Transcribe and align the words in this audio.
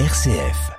RCF. 0.00 0.72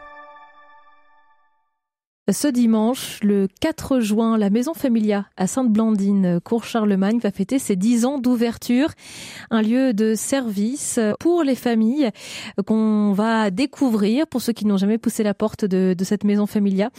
Ce 2.29 2.49
dimanche, 2.49 3.19
le 3.23 3.47
4 3.61 4.01
juin, 4.01 4.37
la 4.37 4.49
Maison 4.49 4.73
Familia 4.73 5.27
à 5.37 5.47
Sainte-Blandine, 5.47 6.41
Cour 6.43 6.65
Charlemagne, 6.65 7.19
va 7.19 7.31
fêter 7.31 7.57
ses 7.57 7.77
10 7.77 8.03
ans 8.03 8.17
d'ouverture. 8.17 8.89
Un 9.51 9.61
lieu 9.61 9.93
de 9.93 10.15
service 10.15 10.99
pour 11.21 11.43
les 11.43 11.55
familles 11.55 12.09
qu'on 12.65 13.13
va 13.13 13.51
découvrir 13.51 14.27
pour 14.27 14.41
ceux 14.41 14.51
qui 14.51 14.65
n'ont 14.65 14.75
jamais 14.75 14.97
poussé 14.97 15.23
la 15.23 15.33
porte 15.33 15.63
de, 15.63 15.95
cette 16.03 16.25
Maison 16.25 16.45
Familia. 16.45 16.89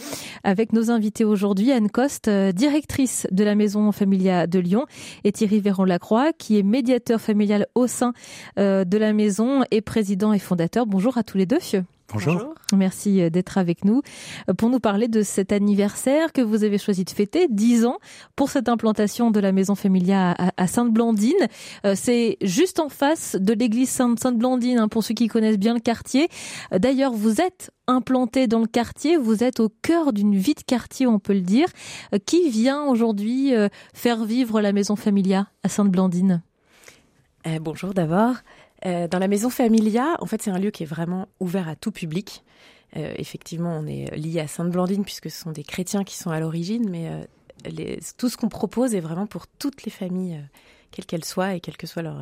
Avec 0.43 0.73
nos 0.73 0.89
invités 0.89 1.23
aujourd'hui, 1.23 1.71
Anne 1.71 1.91
Coste, 1.91 2.31
directrice 2.31 3.27
de 3.29 3.43
la 3.43 3.53
Maison 3.53 3.91
Familia 3.91 4.47
de 4.47 4.57
Lyon, 4.57 4.87
et 5.23 5.31
Thierry 5.31 5.59
Véron-Lacroix, 5.59 6.33
qui 6.33 6.57
est 6.57 6.63
médiateur 6.63 7.21
familial 7.21 7.67
au 7.75 7.85
sein 7.85 8.13
euh, 8.57 8.85
de 8.85 8.97
la 8.97 9.13
maison 9.13 9.63
et 9.69 9.81
président 9.81 10.33
et 10.33 10.39
fondateur. 10.39 10.87
Bonjour 10.87 11.19
à 11.19 11.23
tous 11.23 11.37
les 11.37 11.45
deux. 11.45 11.59
Bonjour. 12.13 12.53
Merci 12.73 13.21
euh, 13.21 13.29
d'être 13.29 13.57
avec 13.57 13.83
nous 13.83 14.01
euh, 14.49 14.53
pour 14.53 14.69
nous 14.69 14.79
parler 14.79 15.09
de 15.09 15.23
cet 15.23 15.51
anniversaire 15.51 16.31
que 16.31 16.41
vous 16.41 16.63
avez 16.63 16.77
choisi 16.77 17.03
de 17.03 17.09
fêter, 17.09 17.47
10 17.49 17.85
ans, 17.85 17.97
pour 18.37 18.49
cette 18.49 18.69
implantation 18.69 19.29
de 19.29 19.41
la 19.41 19.51
maison 19.51 19.75
Familia 19.75 20.33
à 20.55 20.67
Sainte-Blandine. 20.67 21.35
Euh, 21.85 21.95
c'est 21.95 22.37
juste 22.41 22.79
en 22.79 22.87
face 22.87 23.35
de 23.37 23.51
l'église 23.51 23.89
Sainte-Blandine, 23.89 24.79
hein, 24.79 24.87
pour 24.87 25.03
ceux 25.03 25.15
qui 25.15 25.27
connaissent 25.27 25.59
bien 25.59 25.73
le 25.73 25.81
quartier. 25.81 26.29
D'ailleurs, 26.71 27.11
vous 27.11 27.41
êtes 27.41 27.71
implanté 27.87 28.47
dans 28.47 28.59
le 28.59 28.67
quartier, 28.67 29.17
vous 29.17 29.43
êtes 29.43 29.59
au 29.59 29.69
cœur 29.81 30.13
d'une 30.13 30.35
vie 30.35 30.53
de 30.53 30.61
quartier, 30.61 31.07
on 31.07 31.19
peut 31.19 31.33
le 31.33 31.41
dire. 31.41 31.67
Qui 32.25 32.49
vient 32.49 32.83
aujourd'hui 32.83 33.53
faire 33.93 34.25
vivre 34.25 34.61
la 34.61 34.73
maison 34.73 34.95
Familia 34.95 35.47
à 35.63 35.69
Sainte-Blandine? 35.69 36.41
Eh, 37.55 37.59
Bonjour 37.59 37.93
d'abord. 37.93 38.35
Euh, 38.85 39.07
dans 39.07 39.19
la 39.19 39.27
maison 39.27 39.49
Familia, 39.49 40.17
en 40.19 40.25
fait, 40.25 40.41
c'est 40.41 40.51
un 40.51 40.59
lieu 40.59 40.71
qui 40.71 40.83
est 40.83 40.87
vraiment 40.87 41.27
ouvert 41.39 41.67
à 41.67 41.75
tout 41.75 41.91
public. 41.91 42.43
Euh, 42.95 43.13
effectivement, 43.17 43.77
on 43.77 43.87
est 43.87 44.15
lié 44.15 44.39
à 44.39 44.47
Sainte-Blandine 44.47 45.03
puisque 45.03 45.29
ce 45.29 45.41
sont 45.41 45.51
des 45.51 45.63
chrétiens 45.63 46.03
qui 46.03 46.15
sont 46.15 46.29
à 46.29 46.39
l'origine, 46.39 46.89
mais 46.89 47.09
euh, 47.09 47.95
tout 48.17 48.29
ce 48.29 48.37
qu'on 48.37 48.49
propose 48.49 48.95
est 48.95 48.99
vraiment 48.99 49.27
pour 49.27 49.47
toutes 49.47 49.83
les 49.83 49.91
familles, 49.91 50.39
quelles 50.91 51.05
qu'elles 51.05 51.25
soient 51.25 51.55
et 51.55 51.59
quel 51.59 51.75
que 51.75 51.87
soit 51.87 52.03
leur, 52.03 52.21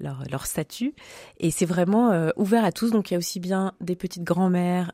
leur, 0.00 0.46
statut. 0.46 0.94
Et 1.38 1.50
c'est 1.50 1.66
vraiment 1.66 2.30
ouvert 2.36 2.64
à 2.64 2.72
tous. 2.72 2.90
Donc 2.90 3.10
il 3.10 3.14
y 3.14 3.16
a 3.16 3.18
aussi 3.18 3.40
bien 3.40 3.72
des 3.80 3.96
petites 3.96 4.22
grand-mères 4.22 4.92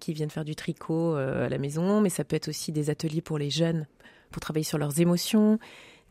qui 0.00 0.12
viennent 0.12 0.30
faire 0.30 0.44
du 0.44 0.54
tricot 0.54 1.14
à 1.14 1.48
la 1.48 1.58
maison, 1.58 2.00
mais 2.00 2.10
ça 2.10 2.24
peut 2.24 2.36
être 2.36 2.48
aussi 2.48 2.72
des 2.72 2.90
ateliers 2.90 3.22
pour 3.22 3.38
les 3.38 3.50
jeunes 3.50 3.86
pour 4.30 4.40
travailler 4.40 4.64
sur 4.64 4.78
leurs 4.78 5.00
émotions 5.00 5.58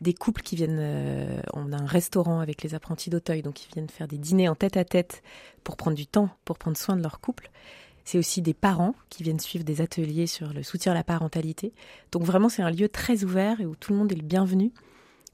des 0.00 0.14
couples 0.14 0.42
qui 0.42 0.56
viennent, 0.56 0.78
euh, 0.80 1.40
on 1.52 1.72
a 1.72 1.76
un 1.76 1.86
restaurant 1.86 2.40
avec 2.40 2.62
les 2.62 2.74
apprentis 2.74 3.10
d'Auteuil, 3.10 3.42
donc 3.42 3.64
ils 3.64 3.72
viennent 3.72 3.88
faire 3.88 4.08
des 4.08 4.18
dîners 4.18 4.48
en 4.48 4.54
tête 4.54 4.76
à 4.76 4.84
tête 4.84 5.22
pour 5.62 5.76
prendre 5.76 5.96
du 5.96 6.06
temps, 6.06 6.30
pour 6.44 6.58
prendre 6.58 6.76
soin 6.76 6.96
de 6.96 7.02
leur 7.02 7.20
couple. 7.20 7.50
C'est 8.04 8.18
aussi 8.18 8.42
des 8.42 8.54
parents 8.54 8.94
qui 9.08 9.22
viennent 9.22 9.40
suivre 9.40 9.64
des 9.64 9.82
ateliers 9.82 10.26
sur 10.26 10.52
le 10.52 10.62
soutien 10.62 10.92
à 10.92 10.94
la 10.94 11.04
parentalité. 11.04 11.72
Donc 12.12 12.22
vraiment, 12.22 12.48
c'est 12.48 12.62
un 12.62 12.70
lieu 12.70 12.88
très 12.88 13.24
ouvert 13.24 13.60
et 13.60 13.66
où 13.66 13.76
tout 13.76 13.92
le 13.92 13.98
monde 13.98 14.10
est 14.10 14.16
le 14.16 14.22
bienvenu 14.22 14.72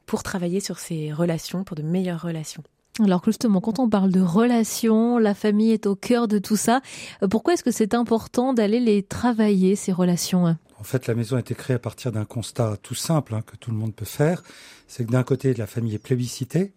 pour 0.05 0.23
travailler 0.23 0.61
sur 0.61 0.79
ces 0.79 1.13
relations, 1.13 1.65
pour 1.65 1.77
de 1.77 1.83
meilleures 1.83 2.23
relations. 2.23 2.63
Alors 3.03 3.23
justement, 3.25 3.61
quand 3.61 3.79
on 3.79 3.89
parle 3.89 4.11
de 4.11 4.21
relations, 4.21 5.19
la 5.19 5.35
famille 5.35 5.71
est 5.71 5.87
au 5.87 5.95
cœur 5.95 6.29
de 6.29 6.39
tout 6.39 6.57
ça. 6.57 6.81
Euh, 7.23 7.29
pourquoi 7.29 7.55
est-ce 7.55 7.65
que 7.65 7.71
c'est 7.71 7.95
important 7.95 8.55
d'aller 8.55 8.81
les 8.81 9.03
travailler, 9.03 9.77
ces 9.77 9.93
relations 9.93 10.47
hein? 10.47 10.59
Fait, 10.87 11.07
la 11.07 11.15
maison 11.15 11.37
a 11.37 11.41
été 11.41 11.55
créée 11.55 11.77
à 11.77 11.79
partir 11.79 12.13
d'un 12.13 12.25
constat 12.25 12.77
tout 12.83 12.95
simple 12.95 13.35
hein, 13.35 13.43
que 13.43 13.57
tout 13.57 13.71
le 13.71 13.77
monde 13.77 13.95
peut 13.95 14.05
faire. 14.05 14.43
C'est 14.89 15.05
que 15.05 15.11
d'un 15.11 15.23
côté, 15.23 15.53
la 15.55 15.67
famille 15.67 15.95
est 15.95 15.99
plébiscitée. 15.99 16.73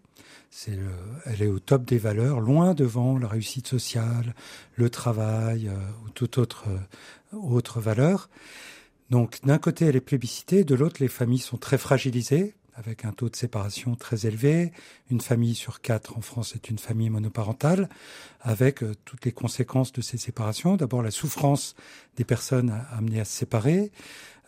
C'est 0.50 0.76
elle 1.26 1.42
est 1.42 1.46
au 1.46 1.60
top 1.60 1.84
des 1.84 1.98
valeurs, 1.98 2.40
loin 2.40 2.74
devant 2.74 3.18
la 3.18 3.28
réussite 3.28 3.68
sociale, 3.68 4.34
le 4.74 4.90
travail 4.90 5.68
euh, 5.68 5.76
ou 6.04 6.10
toute 6.10 6.38
autre, 6.38 6.64
euh, 6.68 7.36
autre 7.36 7.80
valeur. 7.80 8.28
Donc 9.10 9.38
d'un 9.44 9.58
côté, 9.58 9.86
elle 9.86 9.96
est 9.96 10.00
plébiscitée, 10.00 10.64
de 10.64 10.74
l'autre, 10.74 10.96
les 11.00 11.08
familles 11.08 11.38
sont 11.38 11.56
très 11.56 11.78
fragilisées 11.78 12.54
avec 12.74 13.04
un 13.04 13.12
taux 13.12 13.28
de 13.28 13.36
séparation 13.36 13.94
très 13.94 14.26
élevé. 14.26 14.72
Une 15.10 15.20
famille 15.20 15.54
sur 15.54 15.80
quatre 15.80 16.16
en 16.16 16.20
France 16.20 16.54
est 16.54 16.70
une 16.70 16.78
famille 16.78 17.10
monoparentale, 17.10 17.88
avec 18.40 18.82
euh, 18.82 18.94
toutes 19.04 19.24
les 19.24 19.32
conséquences 19.32 19.92
de 19.92 20.00
ces 20.00 20.18
séparations. 20.18 20.76
D'abord 20.76 21.02
la 21.02 21.10
souffrance 21.10 21.74
des 22.16 22.24
personnes 22.24 22.84
amenées 22.92 23.20
à 23.20 23.24
se 23.24 23.32
séparer, 23.32 23.90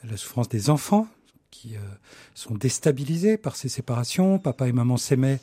la 0.05 0.17
souffrance 0.17 0.49
des 0.49 0.71
enfants 0.71 1.07
qui 1.51 1.77
euh, 1.77 1.81
sont 2.35 2.55
déstabilisés 2.55 3.37
par 3.37 3.57
ces 3.57 3.69
séparations. 3.69 4.39
Papa 4.39 4.69
et 4.69 4.73
maman 4.73 4.97
s'aimaient, 4.97 5.41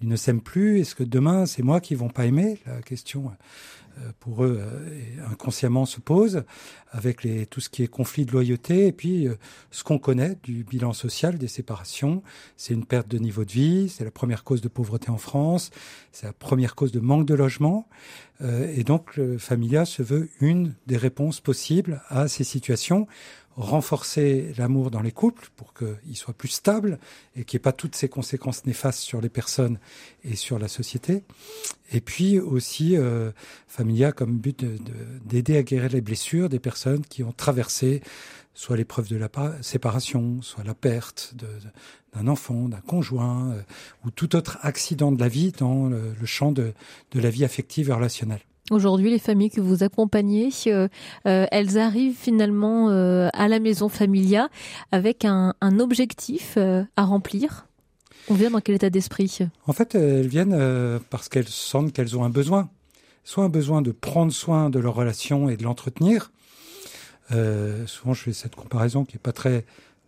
ils 0.00 0.08
ne 0.08 0.16
s'aiment 0.16 0.40
plus. 0.40 0.80
Est-ce 0.80 0.94
que 0.94 1.04
demain 1.04 1.46
c'est 1.46 1.62
moi 1.62 1.80
qui 1.80 1.94
vont 1.94 2.08
pas 2.08 2.26
aimer? 2.26 2.58
La 2.66 2.82
question 2.82 3.30
euh, 3.98 4.10
pour 4.20 4.44
eux 4.44 4.60
euh, 4.60 5.30
inconsciemment 5.30 5.86
se 5.86 6.00
pose 6.00 6.44
avec 6.90 7.22
les, 7.22 7.46
tout 7.46 7.60
ce 7.60 7.70
qui 7.70 7.82
est 7.82 7.86
conflit 7.86 8.26
de 8.26 8.32
loyauté 8.32 8.88
et 8.88 8.92
puis 8.92 9.26
euh, 9.26 9.36
ce 9.70 9.84
qu'on 9.84 9.98
connaît 9.98 10.36
du 10.42 10.64
bilan 10.64 10.92
social 10.92 11.38
des 11.38 11.48
séparations. 11.48 12.22
C'est 12.58 12.74
une 12.74 12.84
perte 12.84 13.08
de 13.08 13.16
niveau 13.16 13.44
de 13.46 13.52
vie, 13.52 13.88
c'est 13.88 14.04
la 14.04 14.10
première 14.10 14.44
cause 14.44 14.60
de 14.60 14.68
pauvreté 14.68 15.08
en 15.10 15.16
France, 15.16 15.70
c'est 16.12 16.26
la 16.26 16.34
première 16.34 16.74
cause 16.74 16.92
de 16.92 17.00
manque 17.00 17.26
de 17.26 17.34
logement. 17.34 17.88
et 18.42 18.84
donc 18.84 19.16
le 19.16 19.38
Familia 19.38 19.86
se 19.86 20.02
veut 20.02 20.28
une 20.40 20.74
des 20.86 20.98
réponses 20.98 21.40
possibles 21.40 22.02
à 22.08 22.28
ces 22.28 22.44
situations 22.44 23.06
renforcer 23.56 24.52
l'amour 24.58 24.90
dans 24.90 25.00
les 25.00 25.12
couples 25.12 25.48
pour 25.56 25.72
qu'il 25.72 26.16
soit 26.16 26.34
plus 26.34 26.48
stable 26.48 26.98
et 27.34 27.44
qu'il 27.44 27.56
n'y 27.56 27.62
ait 27.62 27.64
pas 27.64 27.72
toutes 27.72 27.96
ces 27.96 28.08
conséquences 28.08 28.66
néfastes 28.66 29.00
sur 29.00 29.20
les 29.20 29.30
personnes 29.30 29.78
et 30.24 30.36
sur 30.36 30.58
la 30.58 30.68
société. 30.68 31.22
Et 31.92 32.00
puis 32.00 32.38
aussi, 32.38 32.96
euh, 32.96 33.32
Familia 33.66 34.12
comme 34.12 34.36
but 34.36 34.64
d'aider 35.24 35.54
de, 35.54 35.58
à 35.58 35.62
guérir 35.62 35.90
les 35.90 36.02
blessures 36.02 36.48
des 36.48 36.58
personnes 36.58 37.04
qui 37.06 37.22
ont 37.22 37.32
traversé 37.32 38.02
soit 38.52 38.76
l'épreuve 38.76 39.08
de 39.08 39.16
la 39.16 39.28
séparation, 39.60 40.40
soit 40.40 40.64
la 40.64 40.74
perte 40.74 41.34
d'un 42.14 42.26
enfant, 42.26 42.68
d'un 42.68 42.80
conjoint, 42.80 43.52
euh, 43.52 43.62
ou 44.04 44.10
tout 44.10 44.34
autre 44.34 44.58
accident 44.62 45.12
de 45.12 45.20
la 45.20 45.28
vie 45.28 45.52
dans 45.52 45.88
le, 45.88 46.14
le 46.18 46.26
champ 46.26 46.52
de, 46.52 46.72
de 47.12 47.20
la 47.20 47.30
vie 47.30 47.44
affective 47.44 47.90
et 47.90 47.92
relationnelle. 47.92 48.45
Aujourd'hui, 48.70 49.10
les 49.10 49.20
familles 49.20 49.50
que 49.50 49.60
vous 49.60 49.84
accompagnez, 49.84 50.50
euh, 50.66 50.88
euh, 51.26 51.46
elles 51.52 51.78
arrivent 51.78 52.16
finalement 52.16 52.90
euh, 52.90 53.28
à 53.32 53.46
la 53.46 53.60
maison 53.60 53.88
Familia 53.88 54.48
avec 54.90 55.24
un, 55.24 55.54
un 55.60 55.78
objectif 55.78 56.58
à 56.96 57.04
remplir. 57.04 57.66
On 58.28 58.34
vient 58.34 58.50
dans 58.50 58.60
quel 58.60 58.74
état 58.74 58.90
d'esprit? 58.90 59.38
En 59.68 59.72
fait, 59.72 59.94
elles 59.94 60.26
viennent 60.26 61.00
parce 61.10 61.28
qu'elles 61.28 61.48
sentent 61.48 61.92
qu'elles 61.92 62.16
ont 62.16 62.24
un 62.24 62.30
besoin. 62.30 62.68
Soit 63.22 63.44
un 63.44 63.48
besoin 63.48 63.82
de 63.82 63.92
prendre 63.92 64.32
soin 64.32 64.68
de 64.68 64.80
leur 64.80 64.94
relation 64.94 65.48
et 65.48 65.56
de 65.56 65.62
l'entretenir. 65.62 66.32
souvent, 67.30 68.14
je 68.14 68.22
fais 68.22 68.32
cette 68.32 68.56
comparaison 68.56 69.04
qui 69.04 69.14
est 69.16 69.20
pas 69.20 69.32
très 69.32 69.64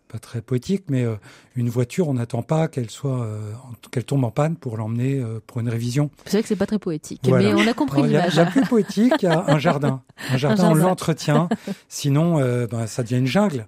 pas 0.09 0.19
très 0.19 0.41
poétique, 0.41 0.85
mais 0.89 1.05
euh, 1.05 1.15
une 1.55 1.69
voiture, 1.69 2.09
on 2.09 2.15
n'attend 2.15 2.41
pas 2.41 2.67
qu'elle 2.67 2.89
soit, 2.89 3.21
euh, 3.21 3.51
qu'elle 3.91 4.05
tombe 4.05 4.23
en 4.23 4.31
panne 4.31 4.55
pour 4.55 4.75
l'emmener 4.75 5.19
euh, 5.19 5.39
pour 5.45 5.59
une 5.59 5.69
révision. 5.69 6.09
C'est 6.25 6.31
vrai 6.31 6.41
que 6.41 6.47
c'est 6.47 6.55
pas 6.55 6.65
très 6.65 6.79
poétique, 6.79 7.21
mais 7.25 7.53
on 7.53 7.67
a 7.67 7.73
compris 7.73 8.01
l'image. 8.01 8.33
Il 8.33 8.37
y 8.37 8.39
a 8.39 8.45
plus 8.47 8.63
poétique, 8.63 9.13
il 9.21 9.25
y 9.25 9.27
a 9.27 9.45
un 9.47 9.59
jardin. 9.59 10.01
Un 10.31 10.37
jardin, 10.37 10.71
on 10.71 10.73
l'entretient. 10.73 11.47
Sinon, 11.87 12.39
ben, 12.67 12.87
ça 12.87 13.03
devient 13.03 13.19
une 13.19 13.27
jungle. 13.27 13.67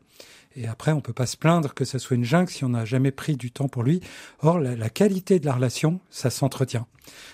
Et 0.57 0.67
après, 0.67 0.91
on 0.91 0.99
peut 0.99 1.13
pas 1.13 1.25
se 1.25 1.37
plaindre 1.37 1.73
que 1.73 1.85
ça 1.85 1.97
soit 1.97 2.17
une 2.17 2.25
jungle 2.25 2.49
si 2.49 2.65
on 2.65 2.69
n'a 2.69 2.83
jamais 2.83 3.11
pris 3.11 3.37
du 3.37 3.51
temps 3.51 3.69
pour 3.69 3.83
lui. 3.83 4.01
Or, 4.41 4.59
la, 4.59 4.75
la 4.75 4.89
qualité 4.89 5.39
de 5.39 5.45
la 5.45 5.53
relation, 5.53 6.01
ça 6.09 6.29
s'entretient. 6.29 6.87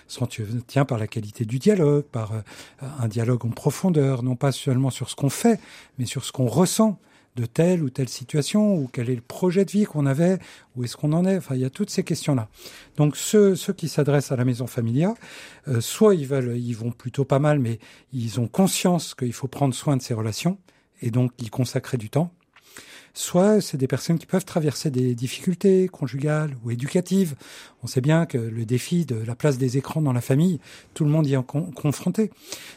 S'entretient 0.06 0.84
par 0.84 0.98
la 0.98 1.08
qualité 1.08 1.44
du 1.44 1.58
dialogue, 1.58 2.04
par 2.04 2.32
un 2.80 3.08
dialogue 3.08 3.44
en 3.44 3.50
profondeur, 3.50 4.22
non 4.22 4.36
pas 4.36 4.52
seulement 4.52 4.90
sur 4.90 5.10
ce 5.10 5.16
qu'on 5.16 5.30
fait, 5.30 5.58
mais 5.98 6.06
sur 6.06 6.24
ce 6.24 6.30
qu'on 6.30 6.46
ressent 6.46 7.00
de 7.38 7.46
telle 7.46 7.82
ou 7.82 7.90
telle 7.90 8.08
situation, 8.08 8.74
ou 8.74 8.88
quel 8.92 9.08
est 9.10 9.14
le 9.14 9.20
projet 9.20 9.64
de 9.64 9.70
vie 9.70 9.84
qu'on 9.84 10.06
avait, 10.06 10.38
où 10.76 10.84
est-ce 10.84 10.96
qu'on 10.96 11.12
en 11.12 11.24
est. 11.24 11.36
Enfin, 11.36 11.54
il 11.54 11.60
y 11.60 11.64
a 11.64 11.70
toutes 11.70 11.90
ces 11.90 12.02
questions-là. 12.02 12.48
Donc 12.96 13.16
ceux, 13.16 13.54
ceux 13.54 13.72
qui 13.72 13.88
s'adressent 13.88 14.32
à 14.32 14.36
la 14.36 14.44
maison 14.44 14.66
familiale, 14.66 15.14
euh, 15.68 15.80
soit 15.80 16.14
ils 16.14 16.26
veulent, 16.26 16.58
ils 16.58 16.74
vont 16.74 16.90
plutôt 16.90 17.24
pas 17.24 17.38
mal, 17.38 17.58
mais 17.60 17.78
ils 18.12 18.40
ont 18.40 18.48
conscience 18.48 19.14
qu'il 19.14 19.32
faut 19.32 19.48
prendre 19.48 19.74
soin 19.74 19.96
de 19.96 20.02
ces 20.02 20.14
relations 20.14 20.58
et 21.00 21.10
donc 21.10 21.32
y 21.38 21.48
consacrer 21.48 21.96
du 21.96 22.10
temps. 22.10 22.32
Soit 23.14 23.60
c'est 23.60 23.76
des 23.76 23.88
personnes 23.88 24.18
qui 24.18 24.26
peuvent 24.26 24.44
traverser 24.44 24.90
des 24.90 25.14
difficultés 25.14 25.88
conjugales 25.88 26.56
ou 26.62 26.70
éducatives. 26.70 27.34
On 27.82 27.86
sait 27.86 28.00
bien 28.00 28.26
que 28.26 28.38
le 28.38 28.64
défi 28.64 29.06
de 29.06 29.16
la 29.16 29.34
place 29.34 29.58
des 29.58 29.76
écrans 29.76 30.02
dans 30.02 30.12
la 30.12 30.20
famille, 30.20 30.60
tout 30.94 31.04
le 31.04 31.10
monde 31.10 31.26
y 31.26 31.34
est 31.34 31.46
confronté. 31.74 32.30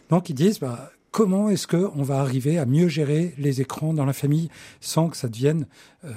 Donc 0.10 0.30
ils 0.30 0.34
disent, 0.34 0.60
bah, 0.60 0.92
comment 1.12 1.50
est-ce 1.50 1.68
qu'on 1.68 2.04
va 2.04 2.20
arriver 2.20 2.58
à 2.58 2.66
mieux 2.66 2.88
gérer 2.88 3.34
les 3.38 3.62
écrans 3.62 3.94
dans 3.94 4.06
la 4.06 4.14
famille 4.14 4.50
sans 4.80 5.10
que 5.10 5.18
ça 5.18 5.28
devienne 5.28 5.68
euh, 6.06 6.10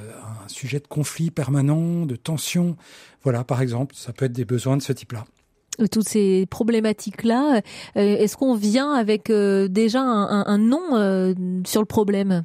un 0.44 0.48
sujet 0.48 0.78
de 0.78 0.86
conflit 0.86 1.30
permanent, 1.30 2.06
de 2.06 2.16
tension? 2.16 2.76
Voilà, 3.22 3.44
par 3.44 3.60
exemple, 3.60 3.94
ça 3.96 4.12
peut 4.12 4.24
être 4.24 4.32
des 4.32 4.44
besoins 4.44 4.76
de 4.76 4.82
ce 4.82 4.92
type-là 4.92 5.24
euh, 5.80 5.88
toutes 5.88 6.08
ces 6.08 6.46
problématiques-là, 6.46 7.56
euh, 7.56 7.60
est-ce 7.96 8.36
qu'on 8.36 8.54
vient 8.54 8.92
avec 8.92 9.28
déjà 9.32 10.02
un, 10.02 10.58
nom 10.58 11.64
sur 11.66 11.80
le 11.80 11.86
problème? 11.86 12.44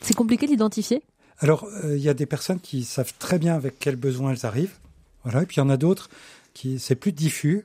C'est 0.00 0.16
compliqué 0.16 0.48
d'identifier 0.48 1.02
Alors, 1.38 1.68
il 1.84 2.00
y 2.00 2.08
a 2.08 2.14
des 2.14 2.26
personnes 2.26 2.58
qui 2.58 2.82
savent 2.82 3.12
très 3.20 3.38
bien 3.38 3.54
avec 3.54 3.78
quels 3.78 3.94
besoins 3.94 4.32
elles 4.32 4.44
arrivent. 4.44 4.74
Voilà, 5.22 5.42
et 5.42 5.46
puis 5.46 5.58
il 5.58 5.60
y 5.60 5.62
en 5.62 5.70
a 5.70 5.76
d'autres 5.76 6.10
qui 6.52 6.80
c'est 6.80 6.96
plus 6.96 7.12
diffus 7.12 7.64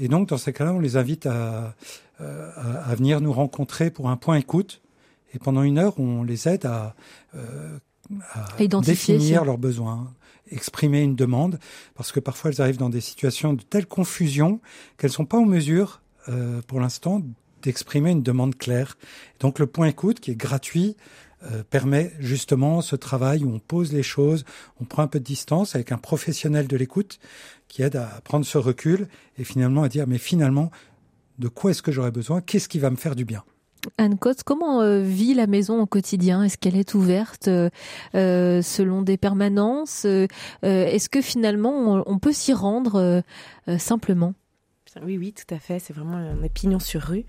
Et 0.00 0.08
donc, 0.08 0.28
dans 0.28 0.38
ces 0.38 0.52
cas-là, 0.52 0.72
on 0.72 0.80
les 0.80 0.96
invite 0.96 1.26
à, 1.26 1.74
à, 2.18 2.94
venir 2.94 3.20
nous 3.20 3.32
rencontrer 3.32 3.90
pour 3.90 4.08
un 4.08 4.16
point 4.16 4.36
écoute. 4.36 4.80
Et 5.34 5.38
pendant 5.38 5.62
une 5.62 5.78
heure, 5.78 5.98
on 6.00 6.22
les 6.24 6.48
aide 6.48 6.66
à, 6.66 6.96
à 8.32 8.66
définir 8.82 9.44
leurs 9.44 9.58
besoins, 9.58 10.12
exprimer 10.50 11.02
une 11.02 11.14
demande, 11.14 11.58
parce 11.94 12.12
que 12.12 12.20
parfois 12.20 12.50
elles 12.50 12.60
arrivent 12.60 12.78
dans 12.78 12.90
des 12.90 13.00
situations 13.00 13.52
de 13.52 13.62
telle 13.62 13.86
confusion 13.86 14.60
qu'elles 14.98 15.12
sont 15.12 15.26
pas 15.26 15.38
en 15.38 15.46
mesure, 15.46 16.00
euh, 16.28 16.60
pour 16.66 16.80
l'instant, 16.80 17.22
d'exprimer 17.62 18.10
une 18.10 18.22
demande 18.22 18.56
claire. 18.56 18.96
Donc 19.38 19.58
le 19.58 19.66
point 19.66 19.86
écoute, 19.86 20.20
qui 20.20 20.30
est 20.30 20.36
gratuit, 20.36 20.96
euh, 21.44 21.62
permet 21.68 22.12
justement 22.18 22.80
ce 22.80 22.96
travail 22.96 23.44
où 23.44 23.52
on 23.52 23.58
pose 23.58 23.92
les 23.92 24.02
choses, 24.02 24.44
on 24.80 24.84
prend 24.84 25.02
un 25.02 25.06
peu 25.08 25.18
de 25.18 25.24
distance 25.24 25.74
avec 25.74 25.92
un 25.92 25.98
professionnel 25.98 26.68
de 26.68 26.76
l'écoute 26.76 27.18
qui 27.68 27.82
aide 27.82 27.96
à 27.96 28.20
prendre 28.24 28.44
ce 28.44 28.58
recul 28.58 29.08
et 29.38 29.44
finalement 29.44 29.82
à 29.82 29.88
dire 29.88 30.06
mais 30.06 30.18
finalement 30.18 30.70
de 31.38 31.48
quoi 31.48 31.70
est-ce 31.70 31.82
que 31.82 31.92
j'aurais 31.92 32.10
besoin, 32.10 32.40
qu'est-ce 32.40 32.68
qui 32.68 32.78
va 32.78 32.90
me 32.90 32.96
faire 32.96 33.16
du 33.16 33.24
bien? 33.24 33.42
Anne 33.98 34.18
Cotte, 34.18 34.42
comment 34.42 34.82
euh, 34.82 35.00
vit 35.00 35.34
la 35.34 35.46
maison 35.46 35.80
au 35.80 35.86
quotidien? 35.86 36.42
Est-ce 36.42 36.58
qu'elle 36.58 36.76
est 36.76 36.94
ouverte 36.94 37.48
euh, 37.48 37.70
euh, 38.14 38.62
selon 38.62 39.02
des 39.02 39.16
permanences? 39.16 40.04
Est-ce 40.62 41.08
que 41.08 41.20
finalement 41.20 42.02
on, 42.06 42.18
peut 42.18 42.32
s'y 42.32 42.52
rendre 42.52 43.22
simplement? 43.78 44.34
Oui, 45.02 45.18
oui, 45.18 45.32
tout 45.32 45.54
à 45.54 45.58
fait. 45.58 45.78
C'est 45.78 45.92
vraiment 45.92 46.16
un 46.16 46.42
opinion 46.44 46.78
sur 46.78 47.00
rue. 47.00 47.24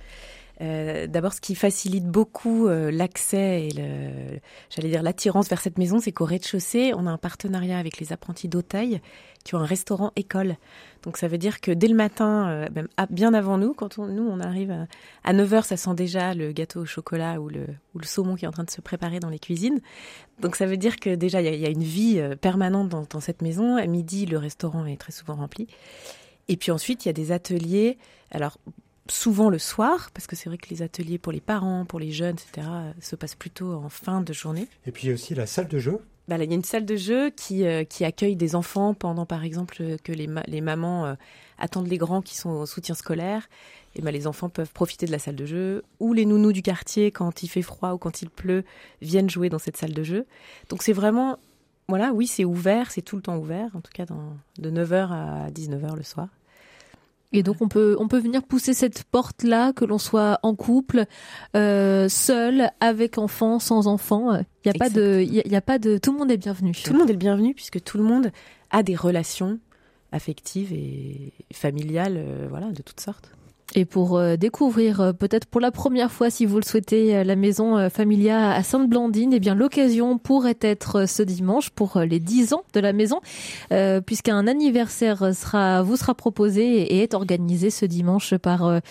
D'abord, 0.61 1.33
ce 1.33 1.41
qui 1.41 1.55
facilite 1.55 2.05
beaucoup 2.05 2.67
l'accès 2.67 3.67
et 3.67 4.41
j'allais 4.69 4.89
dire 4.89 5.01
l'attirance 5.01 5.49
vers 5.49 5.59
cette 5.59 5.77
maison, 5.77 5.99
c'est 5.99 6.11
qu'au 6.11 6.25
rez-de-chaussée, 6.25 6.93
on 6.95 7.07
a 7.07 7.11
un 7.11 7.17
partenariat 7.17 7.79
avec 7.79 7.99
les 7.99 8.13
apprentis 8.13 8.47
d'Auteuil 8.47 9.01
qui 9.43 9.55
ont 9.55 9.59
un 9.59 9.65
restaurant 9.65 10.11
école. 10.15 10.55
Donc 11.03 11.17
ça 11.17 11.27
veut 11.27 11.37
dire 11.37 11.61
que 11.61 11.71
dès 11.71 11.87
le 11.87 11.95
matin, 11.95 12.49
euh, 12.49 12.67
même 12.73 12.87
bien 13.09 13.33
avant 13.33 13.57
nous, 13.57 13.73
quand 13.73 13.97
nous 13.97 14.23
on 14.23 14.39
arrive 14.39 14.71
à, 15.23 15.33
9h, 15.33 15.63
ça 15.63 15.77
sent 15.77 15.95
déjà 15.95 16.33
le 16.33 16.51
gâteau 16.51 16.81
au 16.81 16.85
chocolat 16.85 17.39
ou 17.39 17.49
le, 17.49 17.65
saumon 18.03 18.35
qui 18.35 18.45
est 18.45 18.47
en 18.47 18.51
train 18.51 18.63
de 18.63 18.69
se 18.69 18.81
préparer 18.81 19.19
dans 19.19 19.29
les 19.29 19.39
cuisines. 19.39 19.81
Donc 20.39 20.55
ça 20.55 20.65
veut 20.65 20.77
dire 20.77 20.97
que 20.97 21.13
déjà 21.15 21.41
il 21.41 21.59
y, 21.59 21.65
a, 21.65 21.69
une 21.69 21.83
vie 21.83 22.19
euh, 22.19 22.35
permanente 22.35 22.89
dans, 22.89 23.03
dans 23.09 23.19
cette 23.19 23.41
maison. 23.41 23.77
À 23.77 23.85
midi, 23.87 24.25
le 24.25 24.37
restaurant 24.37 24.85
est 24.85 24.97
très 24.97 25.11
souvent 25.11 25.35
rempli. 25.35 25.67
Et 26.47 26.57
puis 26.57 26.71
ensuite, 26.71 27.05
il 27.05 27.09
y 27.09 27.11
a 27.11 27.13
des 27.13 27.31
ateliers. 27.31 27.97
Alors 28.31 28.57
souvent 29.09 29.49
le 29.49 29.59
soir, 29.59 30.11
parce 30.13 30.27
que 30.27 30.35
c'est 30.35 30.49
vrai 30.49 30.57
que 30.57 30.69
les 30.69 30.81
ateliers 30.81 31.17
pour 31.17 31.31
les 31.31 31.41
parents, 31.41 31.85
pour 31.85 31.99
les 31.99 32.11
jeunes, 32.11 32.35
etc., 32.35 32.67
se 32.99 33.15
passent 33.15 33.35
plutôt 33.35 33.73
en 33.73 33.89
fin 33.89 34.21
de 34.21 34.33
journée. 34.33 34.67
Et 34.85 34.91
puis 34.91 35.03
il 35.03 35.07
y 35.07 35.11
a 35.11 35.13
aussi 35.13 35.35
la 35.35 35.47
salle 35.47 35.67
de 35.67 35.79
jeu 35.79 35.99
bah, 36.27 36.37
il 36.41 36.49
y 36.49 36.53
a 36.53 36.55
une 36.55 36.63
salle 36.63 36.85
de 36.85 36.95
jeu 36.95 37.29
qui, 37.29 37.65
euh, 37.65 37.83
qui 37.83 38.05
accueille 38.05 38.37
des 38.37 38.55
enfants 38.55 38.93
pendant, 38.93 39.25
par 39.25 39.43
exemple, 39.43 39.77
euh, 39.81 39.97
que 40.01 40.13
les, 40.13 40.29
les 40.47 40.61
mamans 40.61 41.05
euh, 41.05 41.15
attendent 41.57 41.87
les 41.87 41.97
grands 41.97 42.21
qui 42.21 42.37
sont 42.37 42.51
au 42.51 42.65
soutien 42.65 42.95
scolaire. 42.95 43.49
Et 43.95 44.01
bah, 44.01 44.11
les 44.11 44.27
enfants 44.27 44.47
peuvent 44.47 44.71
profiter 44.71 45.05
de 45.05 45.11
la 45.11 45.19
salle 45.19 45.35
de 45.35 45.45
jeu. 45.45 45.83
Ou 45.99 46.13
les 46.13 46.25
nounous 46.25 46.53
du 46.53 46.61
quartier, 46.61 47.11
quand 47.11 47.43
il 47.43 47.49
fait 47.49 47.61
froid 47.61 47.91
ou 47.91 47.97
quand 47.97 48.21
il 48.21 48.29
pleut, 48.29 48.63
viennent 49.01 49.29
jouer 49.29 49.49
dans 49.49 49.59
cette 49.59 49.75
salle 49.75 49.93
de 49.93 50.03
jeu. 50.03 50.25
Donc 50.69 50.83
c'est 50.83 50.93
vraiment, 50.93 51.37
voilà, 51.89 52.13
oui, 52.13 52.27
c'est 52.27 52.45
ouvert, 52.45 52.91
c'est 52.91 53.01
tout 53.01 53.17
le 53.17 53.21
temps 53.21 53.37
ouvert, 53.37 53.69
en 53.75 53.81
tout 53.81 53.91
cas 53.93 54.05
dans, 54.05 54.37
de 54.57 54.71
9h 54.71 55.11
à 55.11 55.49
19h 55.49 55.97
le 55.97 56.03
soir. 56.03 56.29
Et 57.33 57.43
donc 57.43 57.57
on 57.61 57.67
peut 57.67 57.95
on 57.99 58.07
peut 58.07 58.19
venir 58.19 58.43
pousser 58.43 58.73
cette 58.73 59.03
porte 59.03 59.43
là, 59.43 59.71
que 59.73 59.85
l'on 59.85 59.97
soit 59.97 60.39
en 60.43 60.55
couple, 60.55 61.05
euh, 61.55 62.09
seul, 62.09 62.69
avec 62.79 63.17
enfant, 63.17 63.59
sans 63.59 63.87
enfant. 63.87 64.35
Il 64.65 64.67
y 64.67 64.69
a 64.69 64.73
pas 64.73 64.89
de 64.89 65.21
il 65.21 65.33
y, 65.33 65.55
a 65.55 65.61
pas 65.61 65.79
de 65.79 65.97
tout 65.97 66.11
le 66.11 66.19
monde 66.19 66.31
est 66.31 66.37
bienvenu. 66.37 66.73
Tout 66.73 66.93
le 66.93 66.99
monde 66.99 67.09
est 67.09 67.13
le 67.13 67.19
bienvenu 67.19 67.53
puisque 67.53 67.81
tout 67.83 67.97
le 67.97 68.03
monde 68.03 68.31
a 68.69 68.83
des 68.83 68.95
relations 68.95 69.59
affectives 70.11 70.73
et 70.73 71.33
familiales, 71.53 72.15
euh, 72.17 72.47
voilà, 72.49 72.71
de 72.71 72.81
toutes 72.81 72.99
sortes. 72.99 73.31
Et 73.73 73.85
pour 73.85 74.17
euh, 74.17 74.35
découvrir 74.35 74.99
euh, 74.99 75.13
peut-être 75.13 75.45
pour 75.45 75.61
la 75.61 75.71
première 75.71 76.11
fois, 76.11 76.29
si 76.29 76.45
vous 76.45 76.57
le 76.57 76.63
souhaitez, 76.63 77.15
euh, 77.15 77.23
la 77.23 77.35
maison 77.35 77.89
Familia 77.89 78.51
à 78.51 78.63
Sainte-Blandine, 78.63 79.33
eh 79.33 79.39
bien 79.39 79.55
l'occasion 79.55 80.17
pourrait 80.17 80.57
être 80.61 81.07
ce 81.07 81.23
dimanche 81.23 81.69
pour 81.69 81.99
les 81.99 82.19
10 82.19 82.53
ans 82.53 82.63
de 82.73 82.79
la 82.79 82.93
maison, 82.93 83.21
puisqu'un 84.05 84.47
anniversaire 84.47 85.33
sera 85.33 85.81
vous 85.81 85.95
sera 85.95 86.15
proposé 86.15 86.81
et 86.81 87.03
est 87.03 87.13
organisé 87.13 87.69
ce 87.69 87.85
dimanche 87.85 88.35
par 88.35 88.81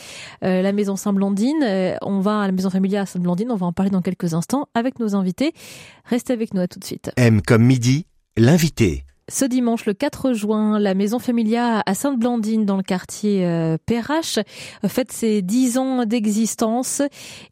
la 0.42 0.72
maison 0.72 0.96
Sainte-Blandine. 0.96 1.98
On 2.02 2.20
va 2.20 2.40
à 2.40 2.46
la 2.46 2.52
maison 2.52 2.70
Familia 2.70 3.02
à 3.02 3.06
Sainte-Blandine, 3.06 3.50
on 3.50 3.56
va 3.56 3.66
en 3.66 3.72
parler 3.72 3.90
dans 3.90 4.02
quelques 4.02 4.34
instants 4.34 4.68
avec 4.74 4.98
nos 4.98 5.14
invités. 5.14 5.52
Restez 6.04 6.32
avec 6.32 6.54
nous 6.54 6.60
à 6.60 6.68
tout 6.68 6.78
de 6.78 6.84
suite. 6.84 7.10
M 7.16 7.42
comme 7.42 7.64
midi, 7.64 8.06
l'invité. 8.36 9.04
Ce 9.30 9.44
dimanche, 9.44 9.86
le 9.86 9.94
4 9.94 10.32
juin, 10.32 10.80
la 10.80 10.94
maison 10.94 11.20
Familia 11.20 11.84
à 11.86 11.94
Sainte-Blandine, 11.94 12.66
dans 12.66 12.76
le 12.76 12.82
quartier 12.82 13.46
euh, 13.46 13.78
Perrache, 13.86 14.40
fête 14.88 15.12
ses 15.12 15.40
10 15.40 15.78
ans 15.78 16.04
d'existence. 16.04 17.00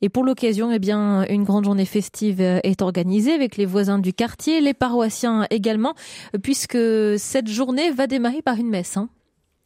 Et 0.03 0.09
pour 0.09 0.25
l'occasion, 0.25 0.73
eh 0.73 0.81
bien, 0.81 1.25
une 1.29 1.45
grande 1.45 1.65
journée 1.65 1.85
festive 1.85 2.41
euh, 2.41 2.59
est 2.65 2.83
organisée 2.83 3.33
avec 3.33 3.57
les 3.57 3.65
voisins 3.65 4.01
du 4.01 4.13
quartier, 4.13 4.61
les 4.61 4.75
paroissiens 4.75 5.47
également, 5.51 5.95
puisque 6.43 6.79
cette 7.17 7.47
journée 7.47 7.93
va 7.93 8.09
démarrer 8.09 8.43
par 8.43 8.57
une 8.57 8.71
messe. 8.71 8.97
Hein. 8.97 9.09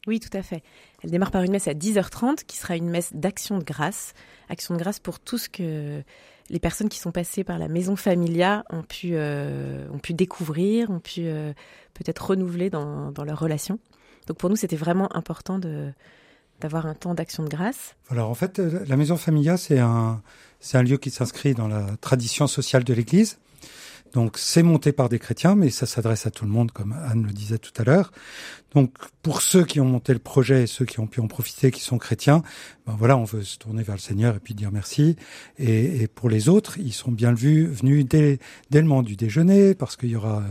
Oui, 0.07 0.21
tout 0.21 0.37
à 0.37 0.43
fait. 0.43 0.63
Elle 1.03 1.11
démarre 1.13 1.31
par 1.31 1.43
une 1.45 1.51
messe 1.51 1.67
à 1.67 1.73
10h30, 1.73 2.45
qui 2.47 2.59
sera 2.59 2.77
une 2.77 2.91
messe 2.91 3.15
d'action 3.15 3.57
de 3.57 3.65
grâce. 3.65 4.13
Action 4.51 4.75
de 4.75 4.79
grâce 4.79 4.99
pour 4.99 5.19
tout 5.19 5.39
ce 5.39 5.49
que 5.49 6.03
les 6.51 6.59
personnes 6.59 6.89
qui 6.89 6.99
sont 6.99 7.13
passées 7.13 7.45
par 7.45 7.59
la 7.59 7.69
maison 7.69 7.97
Familia 7.97 8.65
ont 8.71 8.83
pu, 8.83 9.11
euh, 9.13 9.87
ont 9.93 9.99
pu 9.99 10.15
découvrir, 10.15 10.91
ont 10.91 11.01
pu 11.01 11.23
euh, 11.25 11.53
peut-être 11.95 12.31
renouveler 12.31 12.71
dans, 12.71 13.11
dans 13.11 13.25
leur 13.25 13.39
relation. 13.39 13.79
Donc 14.27 14.37
pour 14.39 14.51
nous, 14.51 14.57
c'était 14.57 14.77
vraiment 14.77 15.15
important 15.17 15.59
d'avoir 16.61 16.87
un 16.87 16.95
temps 16.95 17.15
d'action 17.15 17.43
de 17.43 17.49
grâce. 17.49 17.97
Alors 18.11 18.31
en 18.31 18.35
fait, 18.35 18.59
euh, 18.59 18.85
la 18.87 18.97
maison 18.97 19.17
Familia, 19.17 19.57
c'est 19.57 19.79
un, 19.79 20.23
c'est 20.61 20.79
un 20.79 20.83
lieu 20.83 20.97
qui 20.97 21.11
s'inscrit 21.11 21.55
dans 21.55 21.69
la 21.69 21.97
tradition 22.01 22.47
sociale 22.47 22.85
de 22.85 22.95
l'Église. 22.95 23.39
Donc 24.13 24.37
c'est 24.37 24.63
monté 24.63 24.93
par 24.93 25.09
des 25.09 25.19
chrétiens, 25.19 25.55
mais 25.55 25.71
ça 25.71 25.87
s'adresse 25.87 26.27
à 26.27 26.31
tout 26.31 26.45
le 26.45 26.51
monde, 26.51 26.71
comme 26.71 26.93
Anne 26.93 27.25
le 27.25 27.33
disait 27.33 27.59
tout 27.59 27.73
à 27.79 27.85
l'heure. 27.85 28.13
Donc 28.75 28.93
pour 29.23 29.41
ceux 29.41 29.65
qui 29.65 29.81
ont 29.81 29.87
monté 29.87 30.13
le 30.13 30.19
projet 30.19 30.65
et 30.65 30.67
ceux 30.67 30.85
qui 30.85 31.01
ont 31.01 31.07
pu 31.07 31.21
en 31.21 31.29
profiter, 31.29 31.71
qui 31.71 31.81
sont 31.81 31.99
chrétiens, 31.99 32.43
ben 32.87 32.97
voilà, 32.99 33.17
on 33.17 33.25
veut 33.25 33.45
se 33.45 33.59
tourner 33.59 33.85
vers 33.85 33.95
le 33.95 34.01
Seigneur 34.01 34.35
et 34.35 34.41
puis 34.41 34.55
dire 34.55 34.71
merci. 34.73 35.17
Et, 35.59 36.03
et 36.03 36.09
pour 36.09 36.29
les 36.29 36.49
autres, 36.49 36.79
ils 36.79 36.93
sont 36.93 37.13
bien 37.13 37.33
vus, 37.33 37.67
venus 37.67 38.05
dès, 38.05 38.41
dès 38.71 38.81
le 38.81 38.89
moment 38.89 39.03
du 39.03 39.15
déjeuner, 39.15 39.75
parce 39.75 39.97
qu'il 39.97 40.11
y 40.11 40.17
aura 40.17 40.43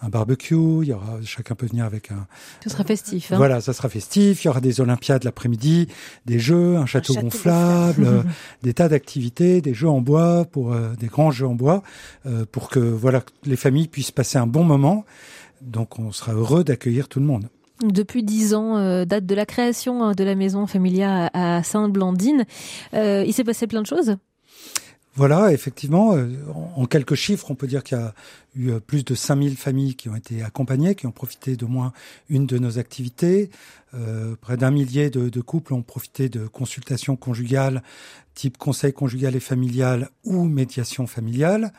un 0.00 0.08
barbecue, 0.08 0.54
il 0.82 0.88
y 0.88 0.92
aura 0.92 1.18
chacun 1.24 1.56
peut 1.56 1.66
venir 1.66 1.84
avec 1.84 2.12
un. 2.12 2.28
Ce 2.62 2.70
sera 2.70 2.84
festif. 2.84 3.32
Hein 3.32 3.36
voilà, 3.36 3.60
ça 3.60 3.72
sera 3.72 3.88
festif. 3.88 4.44
Il 4.44 4.46
y 4.46 4.50
aura 4.50 4.60
des 4.60 4.80
Olympiades 4.80 5.24
l'après-midi, 5.24 5.88
des 6.26 6.38
jeux, 6.38 6.76
un 6.76 6.86
château, 6.86 7.14
gonflable, 7.14 8.24
des 8.62 8.74
tas 8.74 8.88
d'activités, 8.88 9.60
des 9.60 9.74
jeux 9.74 9.88
en 9.88 10.00
bois 10.00 10.44
pour 10.44 10.72
euh, 10.72 10.94
des 10.98 11.08
grands 11.08 11.32
jeux 11.32 11.46
en 11.46 11.54
bois 11.54 11.82
euh, 12.26 12.44
pour 12.50 12.68
que 12.68 12.78
voilà 12.78 13.22
les 13.44 13.56
familles 13.56 13.88
puissent 13.88 14.12
passer 14.12 14.38
un 14.38 14.46
bon 14.46 14.62
moment. 14.62 15.04
Donc 15.60 15.98
on 15.98 16.12
sera 16.12 16.32
heureux 16.34 16.62
d'accueillir 16.62 17.08
tout 17.08 17.20
le 17.20 17.26
monde. 17.26 17.48
Depuis 17.82 18.22
dix 18.22 18.54
ans, 18.54 18.76
euh, 18.76 19.04
date 19.04 19.24
de 19.24 19.34
la 19.34 19.46
création 19.46 20.02
hein, 20.04 20.12
de 20.12 20.22
la 20.22 20.34
maison 20.34 20.66
Familia 20.66 21.30
à 21.32 21.62
Sainte-Blandine. 21.62 22.44
Euh, 22.92 23.24
il 23.26 23.32
s'est 23.32 23.44
passé 23.44 23.66
plein 23.66 23.82
de 23.82 23.86
choses 23.86 24.16
voilà, 25.16 25.52
effectivement, 25.52 26.14
euh, 26.14 26.28
en 26.76 26.86
quelques 26.86 27.16
chiffres, 27.16 27.50
on 27.50 27.56
peut 27.56 27.66
dire 27.66 27.82
qu'il 27.82 27.98
y 27.98 28.00
a 28.00 28.14
eu 28.54 28.80
plus 28.80 29.04
de 29.04 29.14
5000 29.16 29.56
familles 29.56 29.96
qui 29.96 30.08
ont 30.08 30.14
été 30.14 30.42
accompagnées, 30.42 30.94
qui 30.94 31.06
ont 31.06 31.10
profité 31.10 31.56
d'au 31.56 31.66
moins 31.66 31.92
une 32.28 32.46
de 32.46 32.58
nos 32.58 32.78
activités. 32.78 33.50
Euh, 33.92 34.36
près 34.40 34.56
d'un 34.56 34.70
millier 34.70 35.10
de, 35.10 35.28
de, 35.28 35.40
couples 35.40 35.74
ont 35.74 35.82
profité 35.82 36.28
de 36.28 36.46
consultations 36.46 37.16
conjugales, 37.16 37.82
type 38.34 38.56
conseil 38.56 38.92
conjugal 38.92 39.34
et 39.34 39.40
familial 39.40 40.10
ou 40.22 40.44
médiation 40.44 41.08
familiale. 41.08 41.72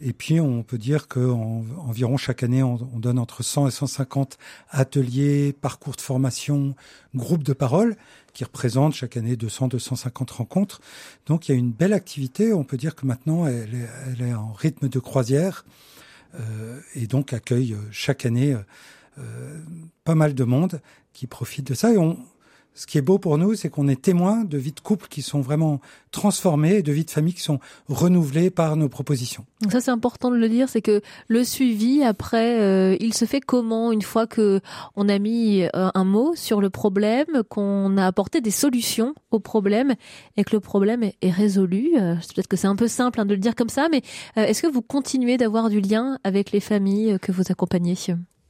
Et 0.00 0.12
puis, 0.12 0.40
on 0.40 0.62
peut 0.62 0.78
dire 0.78 1.08
qu'environ 1.08 2.16
chaque 2.16 2.44
année, 2.44 2.62
on, 2.62 2.78
on, 2.94 3.00
donne 3.00 3.18
entre 3.18 3.42
100 3.42 3.68
et 3.68 3.70
150 3.72 4.38
ateliers, 4.70 5.52
parcours 5.52 5.96
de 5.96 6.00
formation, 6.00 6.76
groupes 7.16 7.42
de 7.42 7.54
parole 7.54 7.96
qui 8.34 8.44
représentent 8.44 8.94
chaque 8.94 9.16
année 9.16 9.34
200-250 9.34 10.32
rencontres. 10.32 10.80
Donc, 11.26 11.48
il 11.48 11.52
y 11.52 11.54
a 11.56 11.58
une 11.58 11.72
belle 11.72 11.92
activité. 11.92 12.52
On 12.52 12.62
peut 12.62 12.76
dire 12.76 12.94
que 12.94 13.04
maintenant, 13.04 13.48
elle 13.48 13.74
est, 13.74 13.88
elle 14.06 14.28
est 14.28 14.34
en 14.34 14.52
rythme 14.52 14.88
de 14.88 14.98
croisière 15.00 15.64
euh, 16.38 16.80
et 16.94 17.08
donc 17.08 17.32
accueille 17.32 17.76
chaque 17.90 18.26
année 18.26 18.56
euh, 19.18 19.60
pas 20.04 20.14
mal 20.14 20.34
de 20.34 20.44
monde 20.44 20.80
qui 21.18 21.26
profitent 21.26 21.66
de 21.66 21.74
ça. 21.74 21.92
Et 21.92 21.98
on, 21.98 22.16
ce 22.74 22.86
qui 22.86 22.96
est 22.96 23.02
beau 23.02 23.18
pour 23.18 23.38
nous, 23.38 23.56
c'est 23.56 23.70
qu'on 23.70 23.88
est 23.88 24.00
témoin 24.00 24.44
de 24.44 24.56
vies 24.56 24.70
de 24.70 24.78
couples 24.78 25.08
qui 25.08 25.22
sont 25.22 25.40
vraiment 25.40 25.80
transformées, 26.12 26.80
de 26.80 26.92
vies 26.92 27.04
de 27.04 27.10
familles 27.10 27.34
qui 27.34 27.42
sont 27.42 27.58
renouvelées 27.88 28.50
par 28.50 28.76
nos 28.76 28.88
propositions. 28.88 29.44
Donc 29.62 29.72
ça, 29.72 29.80
c'est 29.80 29.90
important 29.90 30.30
de 30.30 30.36
le 30.36 30.48
dire, 30.48 30.68
c'est 30.68 30.80
que 30.80 31.02
le 31.26 31.42
suivi 31.42 32.04
après, 32.04 32.60
euh, 32.60 32.96
il 33.00 33.14
se 33.14 33.24
fait 33.24 33.40
comment 33.40 33.90
une 33.90 34.02
fois 34.02 34.28
que 34.28 34.60
on 34.94 35.08
a 35.08 35.18
mis 35.18 35.64
euh, 35.64 35.90
un 35.92 36.04
mot 36.04 36.36
sur 36.36 36.60
le 36.60 36.70
problème, 36.70 37.42
qu'on 37.48 37.96
a 37.96 38.06
apporté 38.06 38.40
des 38.40 38.52
solutions 38.52 39.12
au 39.32 39.40
problème 39.40 39.96
et 40.36 40.44
que 40.44 40.54
le 40.54 40.60
problème 40.60 41.02
est, 41.02 41.30
résolu. 41.32 41.94
Euh, 41.98 42.14
peut-être 42.14 42.46
que 42.46 42.56
c'est 42.56 42.68
un 42.68 42.76
peu 42.76 42.86
simple 42.86 43.20
hein, 43.20 43.26
de 43.26 43.34
le 43.34 43.40
dire 43.40 43.56
comme 43.56 43.70
ça, 43.70 43.88
mais 43.90 44.02
est-ce 44.36 44.62
que 44.62 44.68
vous 44.68 44.82
continuez 44.82 45.36
d'avoir 45.36 45.68
du 45.68 45.80
lien 45.80 46.18
avec 46.22 46.52
les 46.52 46.60
familles 46.60 47.18
que 47.20 47.32
vous 47.32 47.42
accompagnez? 47.50 47.96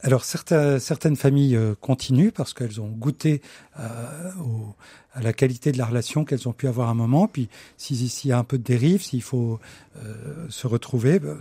Alors 0.01 0.23
certaines 0.23 1.15
familles 1.17 1.57
euh, 1.57 1.75
continuent 1.79 2.31
parce 2.31 2.53
qu'elles 2.53 2.79
ont 2.79 2.87
goûté 2.87 3.41
euh, 3.79 3.83
à 5.13 5.21
la 5.21 5.33
qualité 5.33 5.73
de 5.73 5.77
la 5.77 5.85
relation 5.85 6.23
qu'elles 6.23 6.47
ont 6.47 6.53
pu 6.53 6.67
avoir 6.67 6.87
à 6.87 6.91
un 6.91 6.95
moment. 6.95 7.27
Puis 7.27 7.49
s'il 7.77 8.29
y 8.29 8.31
a 8.31 8.37
un 8.37 8.45
peu 8.45 8.57
de 8.57 8.63
dérive, 8.63 9.03
s'il 9.03 9.21
faut 9.21 9.59
euh, 9.97 10.45
se 10.49 10.67
retrouver, 10.67 11.19
bah, 11.19 11.35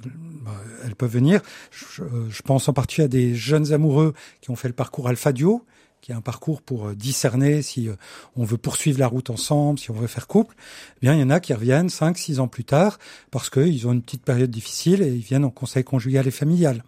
bah, 0.45 0.61
elles 0.85 0.97
peuvent 0.97 1.13
venir. 1.13 1.41
Je, 1.71 2.03
je, 2.29 2.43
pense 2.43 2.69
en 2.69 2.73
particulier 2.73 3.05
à 3.05 3.09
des 3.09 3.35
jeunes 3.37 3.73
amoureux 3.73 4.13
qui 4.41 4.51
ont 4.51 4.57
fait 4.57 4.69
le 4.69 4.75
parcours 4.75 5.09
Alpha-Duo, 5.09 5.65
qui 6.01 6.11
est 6.11 6.17
un 6.17 6.21
parcours 6.21 6.61
pour 6.61 6.95
discerner 6.95 7.63
si 7.63 7.89
on 8.35 8.45
veut 8.45 8.57
poursuivre 8.57 8.99
la 8.99 9.07
route 9.07 9.31
ensemble, 9.31 9.79
si 9.79 9.91
on 9.93 9.95
veut 9.95 10.07
faire 10.09 10.27
couple. 10.27 10.57
Eh 10.97 11.01
bien, 11.03 11.15
il 11.15 11.21
y 11.21 11.23
en 11.23 11.31
a 11.31 11.39
qui 11.39 11.55
reviennent 11.55 11.91
cinq, 11.91 12.19
six 12.19 12.41
ans 12.41 12.49
plus 12.49 12.65
tard 12.65 12.99
parce 13.31 13.51
qu'ils 13.51 13.87
ont 13.87 13.93
une 13.93 14.03
petite 14.03 14.25
période 14.25 14.51
difficile 14.51 15.03
et 15.03 15.09
ils 15.09 15.23
viennent 15.23 15.45
en 15.45 15.51
conseil 15.51 15.85
conjugal 15.85 16.27
et 16.27 16.33
familial. 16.33 16.83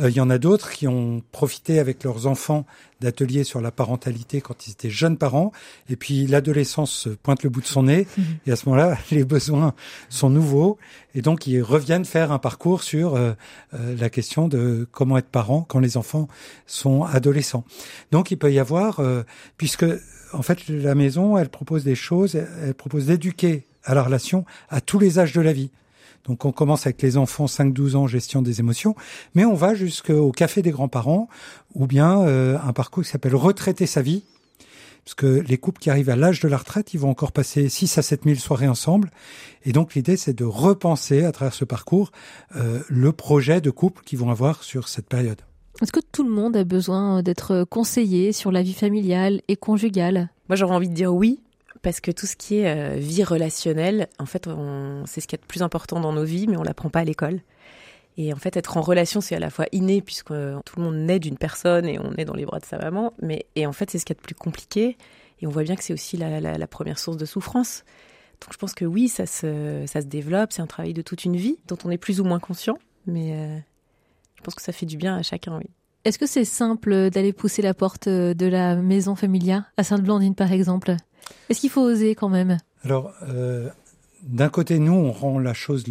Euh, 0.00 0.10
il 0.10 0.16
y 0.16 0.20
en 0.20 0.30
a 0.30 0.38
d'autres 0.38 0.70
qui 0.70 0.86
ont 0.86 1.22
profité 1.32 1.78
avec 1.78 2.04
leurs 2.04 2.26
enfants 2.26 2.66
d'ateliers 3.00 3.44
sur 3.44 3.60
la 3.60 3.70
parentalité 3.70 4.40
quand 4.40 4.66
ils 4.66 4.72
étaient 4.72 4.90
jeunes 4.90 5.16
parents. 5.16 5.52
Et 5.88 5.96
puis 5.96 6.26
l'adolescence 6.26 7.08
pointe 7.22 7.42
le 7.42 7.50
bout 7.50 7.60
de 7.60 7.66
son 7.66 7.84
nez. 7.84 8.06
Et 8.46 8.52
à 8.52 8.56
ce 8.56 8.68
moment-là, 8.68 8.96
les 9.10 9.24
besoins 9.24 9.74
sont 10.08 10.30
nouveaux. 10.30 10.78
Et 11.14 11.22
donc 11.22 11.46
ils 11.46 11.62
reviennent 11.62 12.04
faire 12.04 12.32
un 12.32 12.38
parcours 12.38 12.82
sur 12.82 13.14
euh, 13.14 13.32
euh, 13.74 13.96
la 13.96 14.10
question 14.10 14.48
de 14.48 14.86
comment 14.90 15.18
être 15.18 15.28
parent 15.28 15.62
quand 15.62 15.80
les 15.80 15.96
enfants 15.96 16.28
sont 16.66 17.04
adolescents. 17.04 17.64
Donc 18.12 18.30
il 18.30 18.36
peut 18.36 18.52
y 18.52 18.58
avoir, 18.58 19.00
puisque 19.56 19.84
en 20.32 20.42
fait 20.42 20.68
la 20.68 20.94
maison, 20.94 21.38
elle 21.38 21.48
propose 21.48 21.84
des 21.84 21.94
choses, 21.94 22.34
elle 22.34 22.74
propose 22.74 23.06
d'éduquer 23.06 23.66
à 23.84 23.94
la 23.94 24.02
relation 24.02 24.44
à 24.68 24.80
tous 24.80 24.98
les 24.98 25.18
âges 25.18 25.32
de 25.32 25.40
la 25.40 25.52
vie. 25.52 25.70
Donc 26.28 26.44
on 26.44 26.52
commence 26.52 26.86
avec 26.86 27.00
les 27.02 27.16
enfants 27.16 27.46
5-12 27.46 27.96
ans, 27.96 28.06
gestion 28.06 28.42
des 28.42 28.60
émotions, 28.60 28.94
mais 29.34 29.44
on 29.44 29.54
va 29.54 29.74
jusqu'au 29.74 30.30
café 30.30 30.62
des 30.62 30.70
grands-parents 30.70 31.28
ou 31.74 31.86
bien 31.86 32.20
euh, 32.20 32.58
un 32.62 32.72
parcours 32.72 33.02
qui 33.02 33.10
s'appelle 33.10 33.34
retraiter 33.34 33.86
sa 33.86 34.02
vie. 34.02 34.24
Parce 35.04 35.14
que 35.14 35.26
les 35.26 35.56
couples 35.56 35.80
qui 35.80 35.88
arrivent 35.88 36.10
à 36.10 36.16
l'âge 36.16 36.40
de 36.40 36.48
la 36.48 36.58
retraite, 36.58 36.92
ils 36.92 37.00
vont 37.00 37.08
encore 37.08 37.32
passer 37.32 37.70
6 37.70 37.96
à 37.96 38.02
7 38.02 38.24
000 38.24 38.36
soirées 38.36 38.68
ensemble. 38.68 39.10
Et 39.64 39.72
donc 39.72 39.94
l'idée, 39.94 40.18
c'est 40.18 40.34
de 40.34 40.44
repenser 40.44 41.24
à 41.24 41.32
travers 41.32 41.54
ce 41.54 41.64
parcours 41.64 42.12
euh, 42.56 42.80
le 42.88 43.12
projet 43.12 43.62
de 43.62 43.70
couple 43.70 44.02
qu'ils 44.04 44.18
vont 44.18 44.30
avoir 44.30 44.62
sur 44.62 44.86
cette 44.86 45.08
période. 45.08 45.40
Est-ce 45.80 45.92
que 45.92 46.00
tout 46.12 46.24
le 46.24 46.30
monde 46.30 46.56
a 46.56 46.64
besoin 46.64 47.22
d'être 47.22 47.64
conseillé 47.64 48.32
sur 48.32 48.52
la 48.52 48.62
vie 48.62 48.74
familiale 48.74 49.40
et 49.48 49.56
conjugale? 49.56 50.28
Moi, 50.50 50.56
j'aurais 50.56 50.74
envie 50.74 50.90
de 50.90 50.94
dire 50.94 51.14
oui, 51.14 51.40
parce 51.82 52.00
que 52.00 52.10
tout 52.10 52.26
ce 52.26 52.36
qui 52.36 52.58
est 52.58 52.68
euh, 52.68 52.96
vie 52.96 53.24
relationnelle, 53.24 54.08
en 54.18 54.26
fait, 54.26 54.48
c'est 55.06 55.20
ce 55.20 55.26
qui 55.26 55.34
est 55.34 55.40
le 55.40 55.46
plus 55.46 55.62
important 55.62 56.00
dans 56.00 56.12
nos 56.12 56.24
vies, 56.24 56.46
mais 56.46 56.56
on 56.56 56.62
l'apprend 56.62 56.90
pas 56.90 57.00
à 57.00 57.04
l'école. 57.04 57.40
Et 58.18 58.32
en 58.32 58.36
fait, 58.36 58.56
être 58.56 58.76
en 58.76 58.80
relation, 58.80 59.20
c'est 59.20 59.36
à 59.36 59.38
la 59.38 59.48
fois 59.48 59.66
inné, 59.70 60.02
puisque 60.02 60.32
euh, 60.32 60.58
tout 60.66 60.74
le 60.76 60.82
monde 60.82 60.96
naît 60.96 61.20
d'une 61.20 61.38
personne 61.38 61.86
et 61.86 62.00
on 62.00 62.12
est 62.16 62.24
dans 62.24 62.34
les 62.34 62.44
bras 62.44 62.58
de 62.58 62.64
sa 62.64 62.76
maman, 62.76 63.14
mais 63.22 63.46
et 63.54 63.64
en 63.64 63.72
fait, 63.72 63.90
c'est 63.90 64.00
ce 64.00 64.04
qui 64.04 64.12
est 64.12 64.18
le 64.18 64.22
plus 64.22 64.34
compliqué. 64.34 64.98
Et 65.40 65.46
on 65.46 65.50
voit 65.50 65.62
bien 65.62 65.76
que 65.76 65.84
c'est 65.84 65.92
aussi 65.92 66.16
la, 66.16 66.66
première 66.66 66.98
source 66.98 67.16
de 67.16 67.24
souffrance. 67.24 67.84
Donc, 68.40 68.52
je 68.52 68.58
pense 68.58 68.74
que 68.74 68.84
oui, 68.84 69.08
ça 69.08 69.24
se, 69.24 70.04
développe. 70.04 70.52
C'est 70.52 70.62
un 70.62 70.66
travail 70.66 70.94
de 70.94 71.02
toute 71.02 71.24
une 71.24 71.36
vie 71.36 71.58
dont 71.68 71.78
on 71.84 71.90
est 71.90 71.98
plus 71.98 72.20
ou 72.20 72.24
moins 72.24 72.40
conscient, 72.40 72.76
mais 73.06 73.34
euh, 73.34 73.56
je 74.34 74.42
pense 74.42 74.56
que 74.56 74.62
ça 74.62 74.72
fait 74.72 74.86
du 74.86 74.96
bien 74.96 75.16
à 75.16 75.22
chacun, 75.22 75.56
oui. 75.56 75.70
Est-ce 76.04 76.18
que 76.18 76.26
c'est 76.26 76.44
simple 76.44 77.10
d'aller 77.10 77.32
pousser 77.32 77.62
la 77.62 77.74
porte 77.74 78.08
de 78.08 78.46
la 78.46 78.74
maison 78.74 79.14
familiale 79.14 79.64
à 79.76 79.84
Sainte-Blandine, 79.84 80.34
par 80.34 80.52
exemple? 80.52 80.96
Est-ce 81.48 81.60
qu'il 81.60 81.70
faut 81.70 81.82
oser 81.82 82.14
quand 82.14 82.28
même? 82.28 82.58
Alors, 82.84 83.12
euh, 83.22 83.68
d'un 84.22 84.48
côté, 84.48 84.78
nous, 84.78 84.92
on 84.92 85.12
rend 85.12 85.38
la 85.38 85.54
chose, 85.54 85.84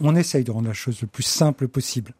on 0.00 0.16
essaye 0.16 0.44
de 0.44 0.50
rendre 0.50 0.68
la 0.68 0.74
chose 0.74 1.00
le 1.00 1.06
plus 1.06 1.22
simple 1.22 1.68
possible, 1.68 2.14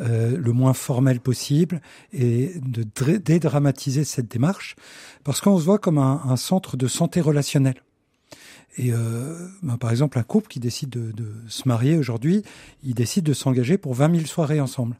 euh, 0.00 0.36
le 0.36 0.52
moins 0.52 0.74
formel 0.74 1.20
possible, 1.20 1.80
et 2.12 2.52
de 2.56 2.84
dédramatiser 3.16 4.04
cette 4.04 4.28
démarche, 4.28 4.76
parce 5.24 5.40
qu'on 5.40 5.58
se 5.58 5.64
voit 5.64 5.78
comme 5.78 5.98
un, 5.98 6.36
centre 6.36 6.76
de 6.76 6.86
santé 6.86 7.20
relationnelle. 7.20 7.82
Et 8.76 8.92
euh, 8.92 9.48
ben, 9.62 9.76
par 9.76 9.90
exemple, 9.90 10.18
un 10.18 10.22
couple 10.22 10.48
qui 10.48 10.60
décide 10.60 10.90
de, 10.90 11.10
de 11.10 11.32
se 11.48 11.66
marier 11.66 11.96
aujourd'hui, 11.96 12.42
il 12.84 12.94
décide 12.94 13.24
de 13.24 13.32
s'engager 13.32 13.76
pour 13.76 13.94
20 13.94 14.14
000 14.14 14.26
soirées 14.26 14.60
ensemble 14.60 14.96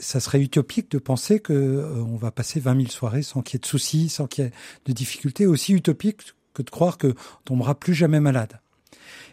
ça 0.00 0.20
serait 0.20 0.40
utopique 0.40 0.90
de 0.90 0.98
penser 0.98 1.40
que 1.40 1.52
euh, 1.52 2.02
on 2.02 2.16
va 2.16 2.30
passer 2.30 2.60
20 2.60 2.76
000 2.76 2.88
soirées 2.88 3.22
sans 3.22 3.42
qu'il 3.42 3.56
y 3.56 3.58
ait 3.58 3.60
de 3.60 3.66
soucis, 3.66 4.08
sans 4.08 4.26
qu'il 4.26 4.44
y 4.44 4.46
ait 4.46 4.52
de 4.86 4.92
difficultés. 4.92 5.46
Aussi 5.46 5.72
utopique 5.72 6.34
que 6.54 6.62
de 6.62 6.70
croire 6.70 6.98
que 6.98 7.08
on 7.08 7.42
tombera 7.44 7.74
plus 7.74 7.94
jamais 7.94 8.20
malade. 8.20 8.60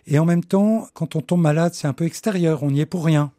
Et 0.07 0.19
en 0.19 0.25
même 0.25 0.43
temps, 0.43 0.87
quand 0.93 1.15
on 1.15 1.21
tombe 1.21 1.41
malade, 1.41 1.73
c'est 1.73 1.87
un 1.87 1.93
peu 1.93 2.05
extérieur, 2.05 2.63
on 2.63 2.71
n'y 2.71 2.81
est 2.81 2.85
pour 2.85 3.05
rien. 3.05 3.31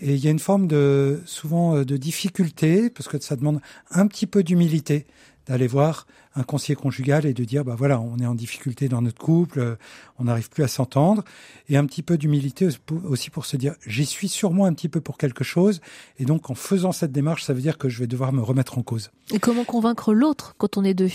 Et 0.00 0.14
il 0.14 0.24
y 0.24 0.28
a 0.28 0.30
une 0.30 0.38
forme 0.38 0.66
de 0.66 1.20
souvent 1.26 1.76
euh, 1.76 1.84
de 1.84 1.96
difficulté 1.96 2.90
parce 2.90 3.08
que 3.08 3.18
ça 3.20 3.36
demande 3.36 3.60
un 3.90 4.06
petit 4.06 4.26
peu 4.26 4.42
d'humilité 4.42 5.06
d'aller 5.46 5.66
voir 5.66 6.06
un 6.34 6.42
conseiller 6.42 6.76
conjugal 6.76 7.24
et 7.24 7.32
de 7.32 7.42
dire 7.42 7.64
bah 7.64 7.74
voilà 7.76 8.00
on 8.00 8.18
est 8.18 8.26
en 8.26 8.34
difficulté 8.34 8.88
dans 8.88 9.00
notre 9.00 9.18
couple 9.18 9.78
on 10.18 10.24
n'arrive 10.24 10.50
plus 10.50 10.62
à 10.62 10.68
s'entendre. 10.68 11.24
Et 11.68 11.76
un 11.76 11.86
petit 11.86 12.02
peu 12.02 12.18
d'humilité 12.18 12.68
aussi 13.04 13.30
pour 13.30 13.46
se 13.46 13.56
dire 13.56 13.74
j'y 13.86 14.04
suis 14.04 14.28
sûrement 14.28 14.66
un 14.66 14.74
petit 14.74 14.88
peu 14.88 15.00
pour 15.00 15.16
quelque 15.16 15.44
chose. 15.44 15.80
Et 16.18 16.26
donc 16.26 16.50
en 16.50 16.54
faisant 16.54 16.92
cette 16.92 17.12
démarche 17.12 17.44
ça 17.44 17.54
veut 17.54 17.62
dire 17.62 17.78
que 17.78 17.88
je 17.88 17.98
vais 17.98 18.06
devoir 18.06 18.32
me 18.32 18.42
remettre 18.42 18.78
en 18.78 18.82
cause. 18.82 19.10
Et 19.32 19.38
comment 19.38 19.64
convaincre 19.64 20.12
l'autre 20.12 20.54
quand 20.58 20.76
on 20.76 20.84
est 20.84 20.94
deux? 20.94 21.08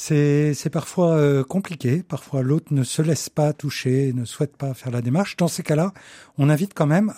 C'est, 0.00 0.54
c'est 0.54 0.70
parfois 0.70 1.16
euh, 1.16 1.44
compliqué. 1.44 2.02
Parfois, 2.02 2.42
l'autre 2.42 2.72
ne 2.72 2.84
se 2.84 3.02
laisse 3.02 3.28
pas 3.28 3.52
toucher, 3.52 4.12
ne 4.14 4.24
souhaite 4.24 4.56
pas 4.56 4.74
faire 4.74 4.90
la 4.92 5.02
démarche. 5.02 5.36
Dans 5.36 5.48
ces 5.48 5.62
cas-là, 5.62 5.92
on 6.38 6.48
invite 6.48 6.74
quand 6.74 6.86
même 6.86 7.12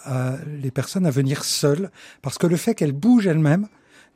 les 0.46 0.70
personnes 0.70 1.06
à 1.06 1.10
venir 1.10 1.44
seules, 1.44 1.90
parce 2.22 2.38
que 2.38 2.46
le 2.46 2.56
fait 2.56 2.74
qu'elles 2.74 2.92
bougent 2.92 3.26
elles-mêmes, 3.26 3.68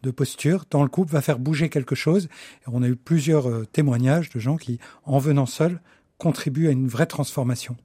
de 0.03 0.11
posture 0.11 0.65
dans 0.71 0.83
le 0.83 0.89
couple 0.89 1.13
va 1.13 1.21
faire 1.21 1.39
bouger 1.39 1.69
quelque 1.69 1.95
chose. 1.95 2.27
Et 2.27 2.69
on 2.73 2.83
a 2.83 2.89
eu 2.89 2.97
plusieurs 2.97 3.49
euh, 3.49 3.65
témoignages 3.65 4.31
de 4.31 4.39
gens 4.39 4.57
qui, 4.57 4.79
en 5.05 5.19
venant 5.19 5.47
seuls, 5.47 5.81
contribuent 6.19 6.69
à 6.69 6.71
une 6.71 6.89
vraie 6.89 7.07
transformation. 7.07 7.77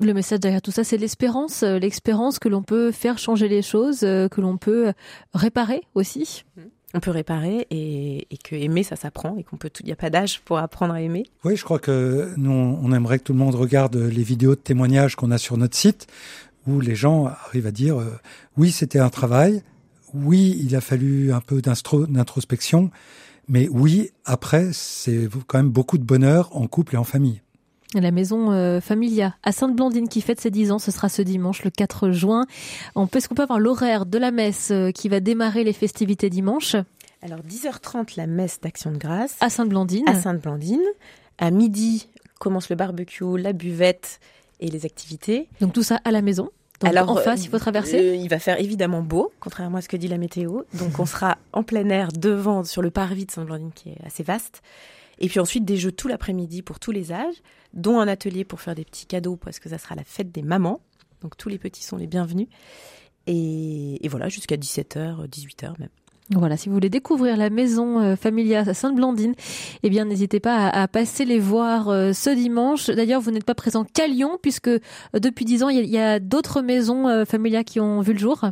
Le 0.00 0.14
message 0.14 0.40
derrière 0.40 0.62
tout 0.62 0.70
ça, 0.70 0.82
c'est 0.82 0.96
l'espérance, 0.96 1.62
euh, 1.62 1.78
l'espérance 1.78 2.38
que 2.38 2.48
l'on 2.48 2.62
peut 2.62 2.90
faire 2.90 3.18
changer 3.18 3.48
les 3.48 3.62
choses, 3.62 4.02
euh, 4.02 4.28
que 4.28 4.40
l'on 4.40 4.56
peut 4.56 4.92
réparer 5.34 5.82
aussi. 5.94 6.44
On 6.92 7.00
peut 7.00 7.10
réparer 7.10 7.66
et, 7.70 8.26
que 8.42 8.56
aimer, 8.56 8.82
ça 8.82 8.96
s'apprend 8.96 9.36
et 9.36 9.44
qu'on 9.44 9.56
peut 9.56 9.70
il 9.80 9.86
n'y 9.86 9.92
a 9.92 9.96
pas 9.96 10.10
d'âge 10.10 10.40
pour 10.40 10.58
apprendre 10.58 10.94
à 10.94 11.00
aimer. 11.00 11.24
Oui, 11.44 11.56
je 11.56 11.62
crois 11.62 11.78
que 11.78 12.32
nous, 12.36 12.50
on 12.50 12.92
aimerait 12.92 13.18
que 13.18 13.24
tout 13.24 13.32
le 13.32 13.38
monde 13.38 13.54
regarde 13.54 13.96
les 13.96 14.22
vidéos 14.22 14.56
de 14.56 14.60
témoignages 14.60 15.14
qu'on 15.14 15.30
a 15.30 15.38
sur 15.38 15.56
notre 15.56 15.76
site 15.76 16.08
où 16.66 16.80
les 16.80 16.94
gens 16.94 17.26
arrivent 17.26 17.66
à 17.66 17.70
dire 17.70 17.96
oui, 18.56 18.72
c'était 18.72 18.98
un 18.98 19.08
travail, 19.08 19.62
oui, 20.14 20.58
il 20.60 20.74
a 20.74 20.80
fallu 20.80 21.32
un 21.32 21.40
peu 21.40 21.62
d'introspection, 21.62 22.90
mais 23.48 23.68
oui, 23.68 24.10
après, 24.24 24.70
c'est 24.72 25.28
quand 25.46 25.58
même 25.58 25.70
beaucoup 25.70 25.98
de 25.98 26.04
bonheur 26.04 26.54
en 26.56 26.66
couple 26.66 26.94
et 26.94 26.98
en 26.98 27.04
famille. 27.04 27.40
La 27.94 28.12
maison 28.12 28.52
euh, 28.52 28.80
Familia 28.80 29.34
à 29.42 29.50
Sainte-Blandine 29.50 30.08
qui 30.08 30.20
fête 30.20 30.40
ses 30.40 30.50
10 30.50 30.70
ans, 30.70 30.78
ce 30.78 30.92
sera 30.92 31.08
ce 31.08 31.22
dimanche 31.22 31.64
le 31.64 31.70
4 31.70 32.10
juin. 32.12 32.46
Est-ce 33.14 33.28
qu'on 33.28 33.34
peut 33.34 33.42
avoir 33.42 33.58
l'horaire 33.58 34.06
de 34.06 34.16
la 34.16 34.30
messe 34.30 34.70
euh, 34.70 34.92
qui 34.92 35.08
va 35.08 35.18
démarrer 35.18 35.64
les 35.64 35.72
festivités 35.72 36.30
dimanche 36.30 36.76
Alors 37.22 37.40
10h30 37.40 38.16
la 38.16 38.28
messe 38.28 38.60
d'Action 38.60 38.92
de 38.92 38.96
grâce. 38.96 39.36
À 39.40 39.50
Sainte-Blandine. 39.50 40.08
À 40.08 40.14
Sainte-Blandine. 40.14 40.84
À 41.38 41.50
midi 41.50 42.08
commence 42.38 42.70
le 42.70 42.76
barbecue, 42.76 43.36
la 43.36 43.52
buvette 43.52 44.20
et 44.60 44.70
les 44.70 44.86
activités. 44.86 45.48
Donc 45.60 45.72
tout 45.72 45.82
ça 45.82 46.00
à 46.04 46.12
la 46.12 46.22
maison 46.22 46.50
alors, 46.82 47.10
en 47.10 47.16
face, 47.16 47.44
il 47.44 47.50
faut 47.50 47.58
traverser 47.58 47.98
euh, 47.98 48.14
Il 48.14 48.28
va 48.28 48.38
faire 48.38 48.58
évidemment 48.58 49.02
beau, 49.02 49.32
contrairement 49.40 49.78
à 49.78 49.82
ce 49.82 49.88
que 49.88 49.96
dit 49.96 50.08
la 50.08 50.18
météo. 50.18 50.62
Donc, 50.74 50.98
on 50.98 51.04
sera 51.04 51.36
en 51.52 51.62
plein 51.62 51.88
air 51.90 52.08
devant, 52.10 52.64
sur 52.64 52.80
le 52.80 52.90
parvis 52.90 53.26
de 53.26 53.30
Saint-Blandine, 53.30 53.72
qui 53.74 53.90
est 53.90 53.98
assez 54.06 54.22
vaste. 54.22 54.62
Et 55.20 55.28
puis 55.28 55.40
ensuite, 55.40 55.64
des 55.64 55.76
jeux 55.76 55.92
tout 55.92 56.08
l'après-midi 56.08 56.62
pour 56.62 56.80
tous 56.80 56.92
les 56.92 57.12
âges, 57.12 57.36
dont 57.74 58.00
un 58.00 58.08
atelier 58.08 58.44
pour 58.44 58.60
faire 58.60 58.74
des 58.74 58.84
petits 58.84 59.06
cadeaux, 59.06 59.36
parce 59.36 59.58
que 59.58 59.68
ça 59.68 59.78
sera 59.78 59.94
la 59.94 60.04
fête 60.04 60.32
des 60.32 60.42
mamans. 60.42 60.80
Donc, 61.22 61.36
tous 61.36 61.48
les 61.48 61.58
petits 61.58 61.82
sont 61.82 61.98
les 61.98 62.06
bienvenus. 62.06 62.48
Et, 63.26 64.04
et 64.04 64.08
voilà, 64.08 64.28
jusqu'à 64.28 64.56
17h, 64.56 65.28
18h 65.28 65.78
même. 65.78 65.90
Voilà, 66.32 66.56
si 66.56 66.68
vous 66.68 66.76
voulez 66.76 66.90
découvrir 66.90 67.36
la 67.36 67.50
maison 67.50 67.98
euh, 67.98 68.14
familiale 68.14 68.68
à 68.68 68.74
Sainte-Blandine, 68.74 69.34
eh 69.82 69.90
bien 69.90 70.04
n'hésitez 70.04 70.38
pas 70.38 70.68
à, 70.68 70.86
passer 70.86 71.24
les 71.24 71.40
voir 71.40 71.88
euh, 71.88 72.12
ce 72.12 72.30
dimanche. 72.30 72.86
D'ailleurs, 72.86 73.20
vous 73.20 73.32
n'êtes 73.32 73.44
pas 73.44 73.56
présent 73.56 73.84
qu'à 73.84 74.06
Lyon, 74.06 74.38
puisque 74.40 74.68
euh, 74.68 74.78
depuis 75.14 75.44
dix 75.44 75.64
ans, 75.64 75.70
il 75.70 75.84
y 75.86 75.98
a, 75.98 76.20
d'autres 76.20 76.62
maisons 76.62 77.24
familiales 77.24 77.64
qui 77.64 77.80
ont 77.80 78.00
vu 78.00 78.12
le 78.12 78.18
jour. 78.18 78.44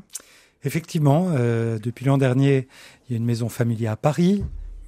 Effectivement, 0.65 1.31
depuis 1.31 2.05
l'an 2.05 2.19
dernier, 2.19 2.67
il 3.09 3.13
y 3.13 3.15
a 3.15 3.19
une 3.19 3.25
maison 3.25 3.49
familiale 3.49 3.93
à 3.93 3.97
Paris, 3.97 4.43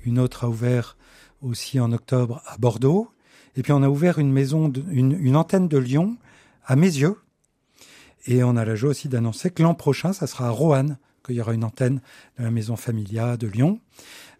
une 0.04 0.18
autre 0.18 0.44
a 0.44 0.48
ouvert 0.48 0.96
aussi 1.42 1.80
en 1.80 1.92
octobre 1.92 2.42
à 2.46 2.58
Bordeaux, 2.58 3.10
et 3.56 3.62
puis 3.62 3.72
on 3.72 3.82
a 3.82 3.88
ouvert 3.88 4.18
une 4.18 4.32
maison, 4.32 4.72
une, 4.90 5.36
antenne 5.36 5.68
de 5.68 5.78
Lyon 5.78 6.16
à 6.64 6.76
Mézieux, 6.76 7.16
et 8.26 8.44
on 8.44 8.56
a 8.56 8.64
la 8.64 8.74
joie 8.74 8.90
aussi 8.90 9.08
d'annoncer 9.08 9.50
que 9.50 9.62
l'an 9.62 9.74
prochain, 9.74 10.12
ça 10.12 10.26
sera 10.26 10.48
à 10.48 10.50
Roanne 10.50 10.98
qu'il 11.24 11.34
y 11.36 11.40
aura 11.40 11.54
une 11.54 11.64
antenne 11.64 12.00
de 12.38 12.44
la 12.44 12.50
Maison 12.50 12.76
Familia 12.76 13.36
de 13.36 13.46
Lyon. 13.46 13.80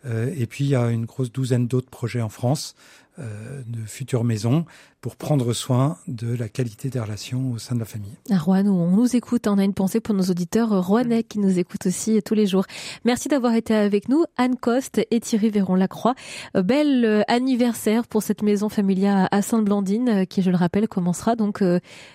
Euh, 0.06 0.32
et 0.36 0.46
puis 0.46 0.64
il 0.64 0.70
y 0.70 0.76
a 0.76 0.90
une 0.90 1.04
grosse 1.04 1.32
douzaine 1.32 1.66
d'autres 1.66 1.90
projets 1.90 2.22
en 2.22 2.28
France 2.28 2.74
de 3.20 3.84
futures 3.86 4.24
maisons 4.24 4.64
pour 5.00 5.16
prendre 5.16 5.52
soin 5.54 5.96
de 6.08 6.34
la 6.34 6.48
qualité 6.48 6.90
des 6.90 7.00
relations 7.00 7.52
au 7.52 7.58
sein 7.58 7.74
de 7.74 7.80
la 7.80 7.86
famille. 7.86 8.12
À 8.30 8.38
Rouen, 8.38 8.66
on 8.66 8.96
nous 8.96 9.16
écoute, 9.16 9.46
on 9.46 9.56
a 9.56 9.64
une 9.64 9.72
pensée 9.72 10.00
pour 10.00 10.14
nos 10.14 10.24
auditeurs 10.24 10.86
rouennais 10.86 11.22
qui 11.22 11.38
nous 11.38 11.58
écoutent 11.58 11.86
aussi 11.86 12.20
tous 12.22 12.34
les 12.34 12.46
jours. 12.46 12.64
Merci 13.04 13.28
d'avoir 13.28 13.54
été 13.54 13.74
avec 13.74 14.08
nous, 14.08 14.24
Anne 14.36 14.56
Coste 14.56 15.00
et 15.10 15.20
Thierry 15.20 15.50
Véron-Lacroix. 15.50 16.14
Bel 16.54 17.24
anniversaire 17.28 18.06
pour 18.06 18.22
cette 18.22 18.42
maison 18.42 18.68
familiale 18.68 19.28
à 19.30 19.42
Sainte-Blandine 19.42 20.26
qui, 20.26 20.42
je 20.42 20.50
le 20.50 20.56
rappelle, 20.56 20.86
commencera 20.86 21.34
donc 21.34 21.64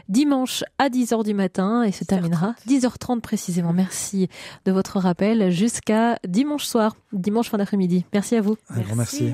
dimanche 0.08 0.64
à 0.78 0.90
10h 0.90 1.24
du 1.24 1.34
matin 1.34 1.84
et 1.84 1.92
se 1.92 2.04
terminera 2.04 2.56
10h30 2.68 3.22
précisément. 3.22 3.74
Merci 3.74 4.30
de 4.66 4.72
votre 4.72 5.00
rappel 5.00 5.50
jusqu'à 5.50 6.20
dimanche 6.28 6.66
soir, 6.66 6.96
dimanche 7.14 7.50
fin 7.50 7.58
d'après-midi. 7.58 8.06
Merci 8.14 8.36
à 8.36 8.42
vous. 8.42 8.58
Un 8.70 8.82
grand 8.82 8.96
merci. 8.96 9.34